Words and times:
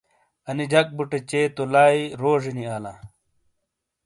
انی 0.49 0.65
جک 0.71 0.87
بُٹے 0.97 1.19
چے 1.29 1.41
تو 1.55 1.63
لائی 1.73 2.01
روجینی 2.21 2.65
آلاں۔ 2.75 2.97